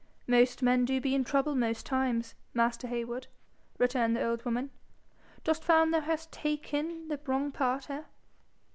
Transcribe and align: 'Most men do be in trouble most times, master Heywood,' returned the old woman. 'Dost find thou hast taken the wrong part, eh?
'Most 0.25 0.63
men 0.63 0.83
do 0.83 0.99
be 0.99 1.13
in 1.13 1.23
trouble 1.23 1.53
most 1.53 1.85
times, 1.85 2.33
master 2.55 2.87
Heywood,' 2.87 3.27
returned 3.77 4.15
the 4.15 4.23
old 4.27 4.43
woman. 4.45 4.71
'Dost 5.43 5.63
find 5.63 5.93
thou 5.93 5.99
hast 6.01 6.31
taken 6.31 7.07
the 7.07 7.19
wrong 7.27 7.51
part, 7.51 7.87
eh? 7.87 8.01